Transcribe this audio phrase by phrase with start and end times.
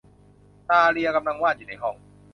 [0.69, 1.95] ดาเลียกำลังวาดอยู่ในห้อง